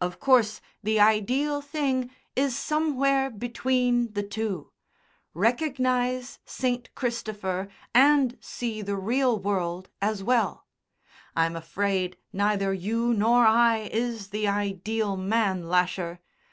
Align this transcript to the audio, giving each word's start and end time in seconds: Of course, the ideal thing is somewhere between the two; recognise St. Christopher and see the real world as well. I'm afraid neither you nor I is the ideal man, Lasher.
Of 0.00 0.20
course, 0.20 0.60
the 0.84 1.00
ideal 1.00 1.60
thing 1.60 2.12
is 2.36 2.56
somewhere 2.56 3.28
between 3.30 4.12
the 4.12 4.22
two; 4.22 4.70
recognise 5.34 6.38
St. 6.44 6.94
Christopher 6.94 7.66
and 7.92 8.38
see 8.40 8.80
the 8.80 8.94
real 8.94 9.40
world 9.40 9.88
as 10.00 10.22
well. 10.22 10.68
I'm 11.34 11.56
afraid 11.56 12.16
neither 12.32 12.72
you 12.72 13.12
nor 13.12 13.44
I 13.44 13.90
is 13.92 14.28
the 14.28 14.46
ideal 14.46 15.16
man, 15.16 15.68
Lasher. 15.68 16.20